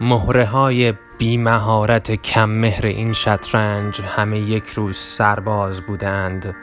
مهره 0.00 0.44
های 0.44 0.94
بیمهارت 1.18 2.12
کم 2.12 2.48
مهر 2.48 2.86
این 2.86 3.12
شطرنج 3.12 4.00
همه 4.00 4.38
یک 4.38 4.68
روز 4.68 4.96
سرباز 4.96 5.80
بودند. 5.80 6.54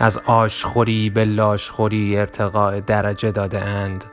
از 0.00 0.18
آشخوری 0.18 1.10
به 1.10 1.24
لاشخوری 1.24 2.18
ارتقاء 2.18 2.80
درجه 2.80 3.30
داده 3.30 3.60
اند 3.60 4.04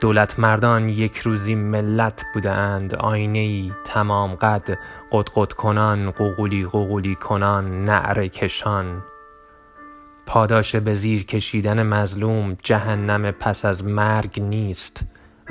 دولت 0.00 0.38
مردان 0.38 0.88
یک 0.88 1.18
روزی 1.18 1.54
ملت 1.54 2.24
بوده 2.34 2.50
اند 2.50 2.94
آینه 2.94 3.38
ای 3.38 3.72
تمام 3.84 4.34
قد 4.34 4.78
قدقد 5.12 5.52
کنان 5.52 6.10
غوغولی 6.10 6.66
غوغولی 6.66 7.14
کنان 7.14 7.84
نعره 7.84 8.28
کشان. 8.28 9.02
پاداش 10.26 10.76
به 10.76 10.94
زیر 10.94 11.24
کشیدن 11.24 11.82
مظلوم 11.82 12.56
جهنم 12.62 13.30
پس 13.30 13.64
از 13.64 13.84
مرگ 13.84 14.42
نیست. 14.42 15.00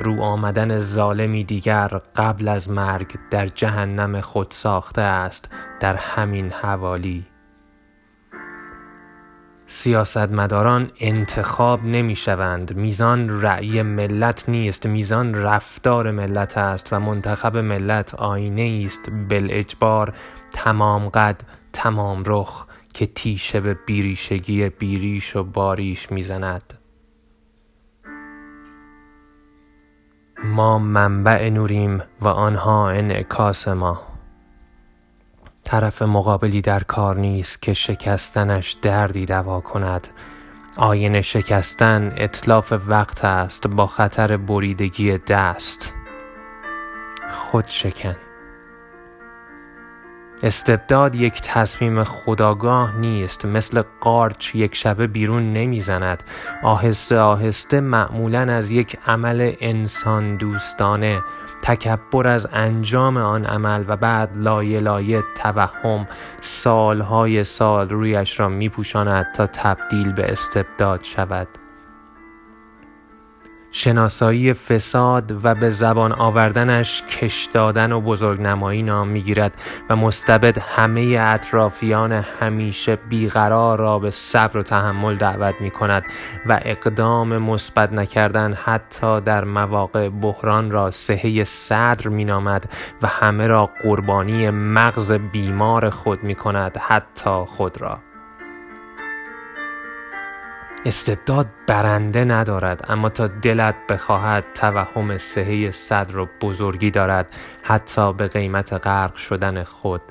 رو 0.03 0.21
آمدن 0.21 0.79
ظالمی 0.79 1.43
دیگر 1.43 1.87
قبل 2.15 2.47
از 2.47 2.69
مرگ 2.69 3.17
در 3.31 3.47
جهنم 3.47 4.21
خود 4.21 4.47
ساخته 4.49 5.01
است 5.01 5.49
در 5.79 5.95
همین 5.95 6.51
حوالی. 6.51 7.25
سیاستمداران 9.67 10.91
انتخاب 10.99 11.83
نمی 11.83 12.15
شوند. 12.15 12.75
میزان 12.75 13.41
رأی 13.41 13.81
ملت 13.81 14.49
نیست. 14.49 14.85
میزان 14.85 15.35
رفتار 15.35 16.11
ملت 16.11 16.57
است 16.57 16.93
و 16.93 16.99
منتخب 16.99 17.57
ملت 17.57 18.15
آینه 18.15 18.83
است. 18.85 19.09
بالاجبار 19.29 20.13
تمام 20.51 21.09
قد 21.09 21.41
تمام 21.73 22.23
رخ 22.25 22.65
که 22.93 23.05
تیشه 23.05 23.59
به 23.59 23.73
بیریشگی 23.73 24.69
بیریش 24.69 25.35
و 25.35 25.43
باریش 25.43 26.11
می‌زند. 26.11 26.78
منبع 30.67 31.49
نوریم 31.49 32.01
و 32.21 32.27
آنها 32.27 32.89
انعکاس 32.89 33.67
ما. 33.67 34.01
طرف 35.63 36.01
مقابلی 36.01 36.61
در 36.61 36.83
کار 36.83 37.15
نیست 37.15 37.61
که 37.61 37.73
شکستنش 37.73 38.71
دردی 38.71 39.25
دوا 39.25 39.61
کند. 39.61 40.07
آینه 40.77 41.21
شکستن 41.21 42.13
اطلاف 42.17 42.73
وقت 42.87 43.25
است 43.25 43.67
با 43.67 43.87
خطر 43.87 44.37
بریدگی 44.37 45.17
دست. 45.17 45.93
خود 47.33 47.65
شکن. 47.67 48.15
استبداد 50.43 51.15
یک 51.15 51.41
تصمیم 51.41 52.03
خداگاه 52.03 52.97
نیست 52.97 53.45
مثل 53.45 53.83
قارچ 54.01 54.55
یک 54.55 54.75
شبه 54.75 55.07
بیرون 55.07 55.53
نمی‌زند. 55.53 56.23
آهسته 56.63 57.19
آهسته 57.19 57.79
معمولا 57.81 58.39
از 58.39 58.71
یک 58.71 58.97
عمل 59.07 59.53
انسان 59.59 60.37
دوستانه 60.37 61.23
تکبر 61.61 62.27
از 62.27 62.47
انجام 62.53 63.17
آن 63.17 63.45
عمل 63.45 63.85
و 63.87 63.97
بعد 63.97 64.29
لایه 64.35 64.79
لایه 64.79 65.23
توهم 65.41 66.07
سالهای 66.41 67.43
سال 67.43 67.89
رویش 67.89 68.39
را 68.39 68.49
میپوشاند 68.49 69.25
تا 69.35 69.47
تبدیل 69.47 70.11
به 70.11 70.31
استبداد 70.31 71.03
شود. 71.03 71.47
شناسایی 73.71 74.53
فساد 74.53 75.45
و 75.45 75.55
به 75.55 75.69
زبان 75.69 76.11
آوردنش 76.11 77.03
کش 77.03 77.49
دادن 77.53 77.91
و 77.91 78.01
بزرگنمایی 78.01 78.83
نام 78.83 79.07
می‌گیرد 79.07 79.53
و 79.89 79.95
مستبد 79.95 80.57
همه 80.57 81.17
اطرافیان 81.19 82.11
همیشه 82.11 82.95
بیقرار 82.95 83.79
را 83.79 83.99
به 83.99 84.11
صبر 84.11 84.57
و 84.57 84.63
تحمل 84.63 85.15
دعوت 85.15 85.55
می 85.61 85.71
کند 85.71 86.03
و 86.45 86.59
اقدام 86.61 87.37
مثبت 87.37 87.93
نکردن 87.93 88.53
حتی 88.53 89.21
در 89.21 89.43
مواقع 89.43 90.09
بحران 90.09 90.71
را 90.71 90.91
سهه 90.91 91.43
صدر 91.43 92.07
می 92.07 92.25
نامد 92.25 92.69
و 93.01 93.07
همه 93.07 93.47
را 93.47 93.69
قربانی 93.83 94.49
مغز 94.49 95.11
بیمار 95.11 95.89
خود 95.89 96.23
می 96.23 96.35
کند 96.35 96.77
حتی 96.77 97.45
خود 97.47 97.81
را. 97.81 98.08
استبداد 100.85 101.47
برنده 101.67 102.25
ندارد 102.25 102.85
اما 102.89 103.09
تا 103.09 103.27
دلت 103.27 103.75
بخواهد 103.89 104.45
توهم 104.53 105.17
سهه 105.17 105.71
صدر 105.71 106.17
و 106.17 106.27
بزرگی 106.41 106.91
دارد 106.91 107.27
حتی 107.63 108.13
به 108.13 108.27
قیمت 108.27 108.73
غرق 108.73 109.15
شدن 109.15 109.63
خود. 109.63 110.01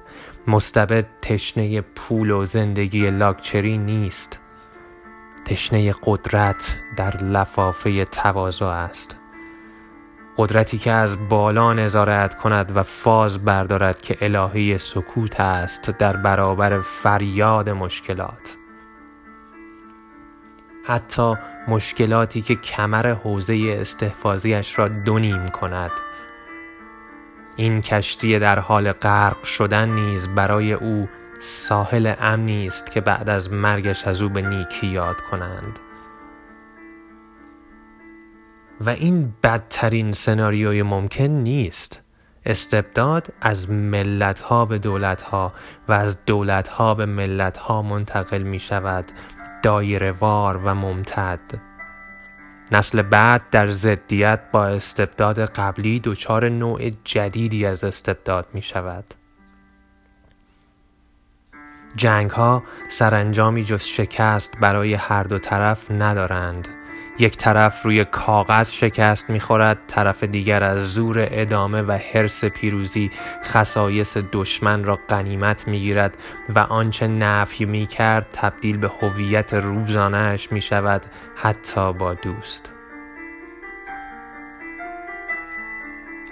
مستبد 0.47 1.07
تشنه 1.23 1.81
پول 1.81 2.31
و 2.31 2.45
زندگی 2.45 3.11
لاکچری 3.11 3.79
نیست. 3.79 4.39
تشنه 5.45 5.95
قدرت 6.03 6.77
در 6.97 7.17
لفافه 7.17 8.05
تواضع 8.05 8.67
است. 8.67 9.17
قدرتی 10.37 10.79
که 10.79 10.93
از 10.93 11.29
بالا 11.29 11.73
نظارت 11.73 12.35
کند 12.35 12.77
و 12.77 12.83
فاز 12.83 13.45
بردارد 13.45 14.01
که 14.01 14.17
الهی 14.21 14.79
سکوت 14.79 15.41
است 15.41 15.91
در 15.91 16.17
برابر 16.17 16.81
فریاد 16.81 17.69
مشکلات. 17.69 18.58
حتی 20.89 21.35
مشکلاتی 21.69 22.43
که 22.43 22.55
کمر 22.55 23.13
حوزه 23.13 23.77
استحفاظیش 23.81 24.79
را 24.79 24.89
دونیم 24.89 25.49
کند. 25.49 25.91
این 27.57 27.81
کشتی 27.81 28.39
در 28.39 28.59
حال 28.59 28.93
غرق 28.93 29.45
شدن 29.45 29.91
نیز 29.91 30.29
برای 30.29 30.73
او 30.73 31.09
ساحل 31.41 32.15
امنی 32.21 32.67
است 32.67 32.91
که 32.91 33.01
بعد 33.01 33.29
از 33.29 33.53
مرگش 33.53 34.07
از 34.07 34.23
او 34.23 34.29
به 34.29 34.43
نیکی 34.43 34.87
یاد 34.87 35.21
کنند. 35.31 35.79
و 38.81 38.91
این 38.91 39.35
بدترین 39.43 40.13
سناریوی 40.13 40.83
ممکن 40.83 41.25
نیست. 41.25 42.01
استبداد 42.47 43.27
از 43.41 43.71
ملت 43.71 44.41
ها 44.41 44.65
به 44.65 44.79
دولت 44.79 45.23
ها 45.23 45.53
و 45.89 45.93
از 45.93 46.25
دولت 46.25 46.69
ها 46.69 46.95
به 46.95 47.07
ملت 47.07 47.57
ها 47.57 47.83
منتقل 47.83 48.43
می 48.43 48.59
شود 48.59 49.05
وار 50.21 50.57
و 50.57 50.75
ممتد. 50.75 51.41
نسل 52.73 53.03
بعد 53.03 53.43
در 53.51 53.71
ضدیت 53.71 54.41
با 54.53 54.67
استبداد 54.67 55.41
قبلی 55.41 56.01
دچار 56.01 56.49
نوع 56.49 56.91
جدیدی 57.05 57.67
از 57.67 57.85
استبداد 57.85 58.47
می 58.53 58.63
شود 58.63 59.05
جنگ 61.97 62.31
ها 62.31 62.63
سرانجامی 62.89 63.65
جز 63.65 63.83
شکست 63.83 64.61
برای 64.61 64.95
هر 64.95 65.23
دو 65.23 65.39
طرف 65.39 65.91
ندارند. 65.91 66.69
یک 67.19 67.37
طرف 67.37 67.83
روی 67.83 68.05
کاغذ 68.05 68.73
شکست 68.73 69.31
می‌خورد 69.31 69.79
طرف 69.87 70.25
دیگر 70.25 70.65
از 70.65 70.95
زور 70.95 71.29
ادامه 71.31 71.83
و 71.83 71.99
حرس 72.13 72.45
پیروزی 72.45 73.11
خصایص 73.45 74.17
دشمن 74.33 74.85
را 74.85 74.99
غنیمت 75.09 75.69
می‌گیرد 75.69 76.15
و 76.49 76.59
آنچه 76.59 77.09
نفی 77.09 77.65
می‌کرد 77.65 78.27
تبدیل 78.33 78.77
به 78.77 78.91
هویت 79.01 79.55
روزانهاش 79.55 80.53
می‌شود 80.53 81.03
حتی 81.37 81.93
با 81.93 82.15
دوست. 82.15 82.71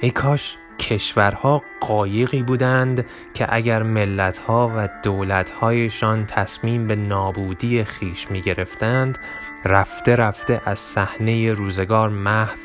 ای 0.00 0.10
کاش 0.10 0.56
کشورها 0.78 1.62
قایقی 1.81 2.42
بودند 2.42 3.06
که 3.34 3.47
اگر 3.48 3.82
ملتها 3.82 4.72
و 4.76 4.88
دولتهایشان 5.03 6.26
تصمیم 6.26 6.87
به 6.87 6.97
نابودی 6.97 7.84
خیش 7.84 8.31
می 8.31 8.42
گرفتند 8.42 9.19
رفته 9.65 10.16
رفته 10.16 10.60
از 10.65 10.78
صحنه 10.78 11.53
روزگار 11.53 12.09
محو 12.09 12.59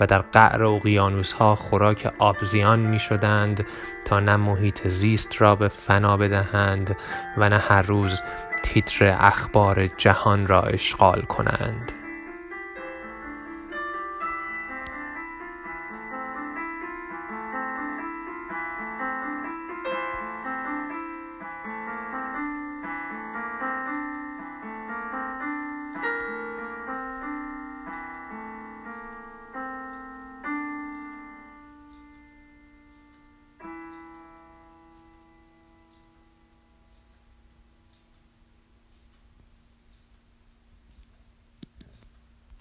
و 0.00 0.06
در 0.06 0.18
قعر 0.18 0.64
اقیانوس 0.64 1.32
ها 1.32 1.54
خوراک 1.54 2.12
آبزیان 2.18 2.78
می 2.78 2.98
شدند 2.98 3.66
تا 4.04 4.20
نه 4.20 4.36
محیط 4.36 4.88
زیست 4.88 5.42
را 5.42 5.56
به 5.56 5.68
فنا 5.68 6.16
بدهند 6.16 6.96
و 7.36 7.48
نه 7.48 7.58
هر 7.58 7.82
روز 7.82 8.20
تیتر 8.62 9.16
اخبار 9.20 9.86
جهان 9.86 10.46
را 10.46 10.62
اشغال 10.62 11.22
کنند. 11.22 11.92